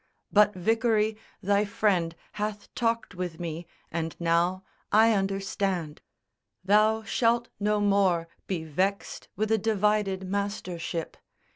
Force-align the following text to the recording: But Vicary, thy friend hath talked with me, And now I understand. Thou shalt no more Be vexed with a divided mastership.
But 0.33 0.55
Vicary, 0.55 1.15
thy 1.43 1.63
friend 1.63 2.15
hath 2.31 2.73
talked 2.73 3.13
with 3.13 3.39
me, 3.39 3.67
And 3.91 4.15
now 4.19 4.63
I 4.91 5.13
understand. 5.13 6.01
Thou 6.65 7.03
shalt 7.03 7.49
no 7.59 7.79
more 7.79 8.27
Be 8.47 8.63
vexed 8.63 9.27
with 9.35 9.51
a 9.51 9.59
divided 9.59 10.23
mastership. 10.23 11.17